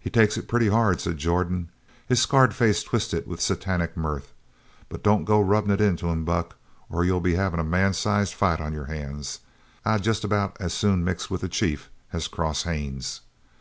"He 0.00 0.10
takes 0.10 0.36
it 0.36 0.48
pretty 0.48 0.66
hard," 0.66 1.00
said 1.00 1.16
Jordan, 1.16 1.70
his 2.08 2.20
scarred 2.20 2.52
face 2.56 2.82
twisted 2.82 3.28
with 3.28 3.40
Satanic 3.40 3.96
mirth, 3.96 4.32
"but 4.88 5.04
don't 5.04 5.22
go 5.24 5.40
rubbin' 5.40 5.70
it 5.70 5.80
into 5.80 6.08
him, 6.08 6.24
Buck, 6.24 6.56
or 6.90 7.04
you'll 7.04 7.20
be 7.20 7.36
havin' 7.36 7.60
a 7.60 7.62
man 7.62 7.92
sized 7.94 8.34
fight 8.34 8.60
on 8.60 8.72
your 8.72 8.86
hands. 8.86 9.38
I'd 9.84 10.02
jest 10.02 10.24
about 10.24 10.56
as 10.58 10.74
soon 10.74 11.04
mix 11.04 11.30
with 11.30 11.40
the 11.42 11.48
chief 11.48 11.88
as 12.12 12.26
cross 12.26 12.64
Haines. 12.64 13.20